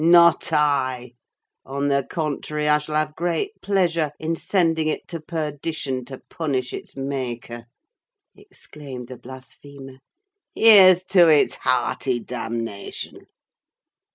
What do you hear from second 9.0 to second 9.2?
the